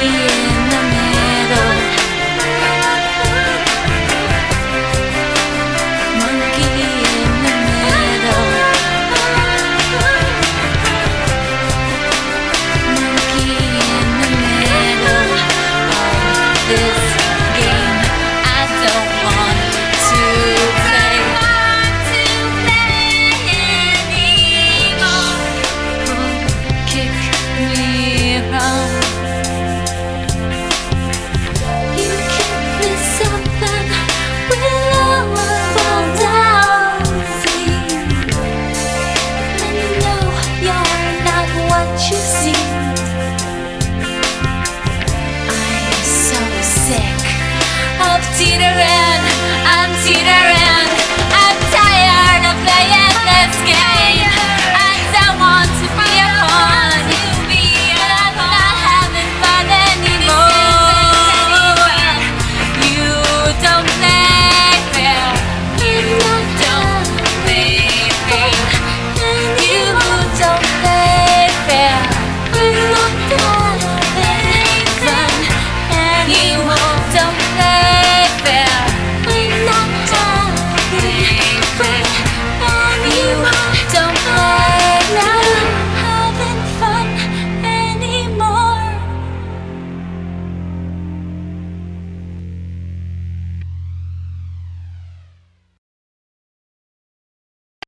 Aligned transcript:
yeah. 0.00 0.47